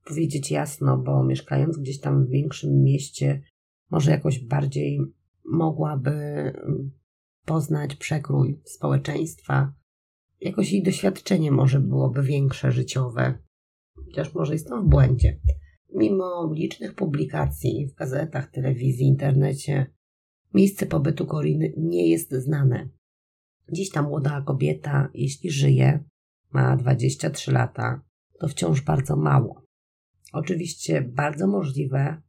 powiedzieć 0.06 0.52
jasno, 0.52 0.98
bo 0.98 1.24
mieszkając 1.24 1.78
gdzieś 1.78 2.00
tam 2.00 2.26
w 2.26 2.30
większym 2.30 2.84
mieście, 2.84 3.42
może 3.90 4.12
jakoś 4.12 4.40
bardziej 4.40 5.00
mogłaby 5.46 6.12
mm, 6.12 6.92
poznać 7.46 7.96
przekrój 7.96 8.62
społeczeństwa. 8.66 9.74
Jakoś 10.42 10.72
jej 10.72 10.84
doświadczenie 10.84 11.52
może 11.52 11.80
byłoby 11.80 12.24
większe 12.24 12.72
życiowe, 12.72 13.40
chociaż 14.06 14.34
może 14.34 14.54
jestem 14.54 14.86
w 14.86 14.90
błędzie. 14.90 15.40
Mimo 15.96 16.54
licznych 16.54 16.96
publikacji 16.96 17.88
w 17.88 17.96
gazetach, 17.96 18.52
telewizji, 18.52 19.08
internecie, 19.08 19.94
miejsce 20.54 20.86
pobytu 20.86 21.26
Koriny 21.26 21.74
nie 21.78 22.10
jest 22.10 22.34
znane. 22.34 22.90
Dziś 23.72 23.90
ta 23.90 24.02
młoda 24.02 24.42
kobieta, 24.42 25.10
jeśli 25.14 25.52
żyje, 25.52 26.04
ma 26.52 26.78
23 26.78 27.52
lata, 27.52 28.02
to 28.40 28.48
wciąż 28.48 28.82
bardzo 28.82 29.16
mało. 29.16 29.64
Oczywiście 30.34 31.02
bardzo 31.02 31.48
możliwe, 31.48 32.22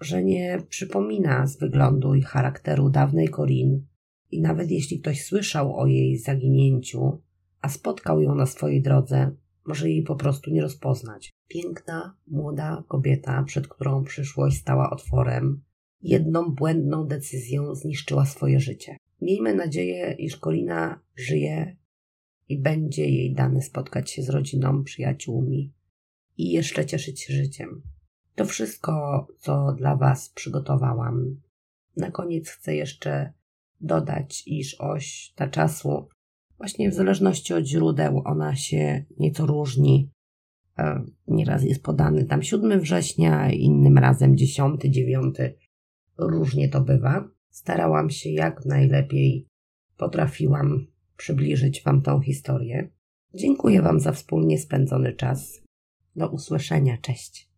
że 0.00 0.24
nie 0.24 0.58
przypomina 0.68 1.46
z 1.46 1.58
wyglądu 1.58 2.14
i 2.14 2.22
charakteru 2.22 2.90
dawnej 2.90 3.28
Corin 3.28 3.86
i 4.30 4.40
nawet 4.40 4.70
jeśli 4.70 5.00
ktoś 5.00 5.24
słyszał 5.24 5.76
o 5.76 5.86
jej 5.86 6.18
zaginięciu, 6.18 7.22
a 7.60 7.68
spotkał 7.68 8.20
ją 8.20 8.34
na 8.34 8.46
swojej 8.46 8.82
drodze, 8.82 9.30
może 9.66 9.90
jej 9.90 10.02
po 10.02 10.16
prostu 10.16 10.50
nie 10.50 10.62
rozpoznać. 10.62 11.32
Piękna, 11.48 12.16
młoda 12.26 12.84
kobieta, 12.88 13.42
przed 13.42 13.68
którą 13.68 14.04
przyszłość 14.04 14.56
stała 14.56 14.90
otworem, 14.90 15.62
jedną 16.02 16.54
błędną 16.54 17.06
decyzją 17.06 17.74
zniszczyła 17.74 18.26
swoje 18.26 18.60
życie. 18.60 18.96
Miejmy 19.20 19.54
nadzieję, 19.54 20.16
iż 20.18 20.36
Kolina 20.36 21.00
żyje 21.14 21.76
i 22.48 22.58
będzie 22.58 23.10
jej 23.10 23.34
dane 23.34 23.62
spotkać 23.62 24.10
się 24.10 24.22
z 24.22 24.28
rodziną, 24.28 24.84
przyjaciółmi 24.84 25.72
i 26.38 26.50
jeszcze 26.52 26.86
cieszyć 26.86 27.20
się 27.20 27.32
życiem. 27.32 27.82
To 28.36 28.44
wszystko, 28.44 29.26
co 29.38 29.72
dla 29.72 29.96
Was 29.96 30.28
przygotowałam. 30.28 31.40
Na 31.96 32.10
koniec 32.10 32.48
chcę 32.48 32.74
jeszcze 32.74 33.32
dodać, 33.80 34.42
iż 34.46 34.74
oś 34.74 35.32
ta 35.36 35.48
czasu, 35.48 36.08
właśnie 36.58 36.90
w 36.90 36.94
zależności 36.94 37.54
od 37.54 37.64
źródeł, 37.64 38.22
ona 38.24 38.56
się 38.56 39.04
nieco 39.18 39.46
różni. 39.46 40.10
E, 40.78 41.04
nieraz 41.28 41.62
jest 41.62 41.82
podany 41.82 42.24
tam 42.24 42.42
7 42.42 42.80
września, 42.80 43.50
innym 43.50 43.98
razem 43.98 44.36
10, 44.36 44.80
9. 44.80 45.36
Różnie 46.18 46.68
to 46.68 46.80
bywa. 46.80 47.28
Starałam 47.50 48.10
się 48.10 48.30
jak 48.30 48.64
najlepiej 48.64 49.46
potrafiłam 49.96 50.86
przybliżyć 51.16 51.82
Wam 51.82 52.02
tą 52.02 52.20
historię. 52.20 52.88
Dziękuję 53.34 53.82
Wam 53.82 54.00
za 54.00 54.12
wspólnie 54.12 54.58
spędzony 54.58 55.12
czas. 55.12 55.62
Do 56.16 56.28
usłyszenia. 56.28 56.98
Cześć. 56.98 57.50